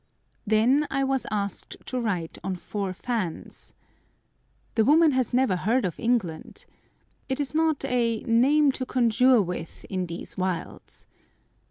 [0.47, 3.75] Then I was asked to write on four fans.
[4.73, 6.65] The woman has never heard of England.
[7.29, 11.05] It is not "a name to conjure with" in these wilds.